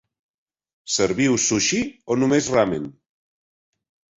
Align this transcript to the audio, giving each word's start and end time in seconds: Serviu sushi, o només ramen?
Serviu 0.93 1.37
sushi, 1.43 1.81
o 2.15 2.17
només 2.23 2.51
ramen? 2.57 2.89